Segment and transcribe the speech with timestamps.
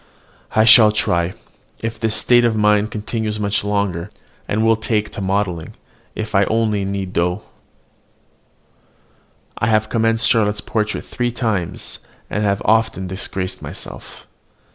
[0.55, 1.35] I shall try,
[1.81, 4.09] if this state of mind continues much longer,
[4.47, 5.75] and will take to modelling,
[6.15, 7.43] if I only knead dough.
[9.59, 11.99] I have commenced Charlotte's portrait three times,
[12.31, 14.25] and have as often disgraced myself.